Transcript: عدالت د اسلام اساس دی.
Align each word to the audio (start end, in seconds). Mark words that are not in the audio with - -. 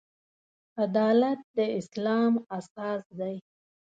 عدالت 0.83 1.39
د 1.57 1.57
اسلام 1.79 2.33
اساس 2.57 3.03
دی. 3.19 3.35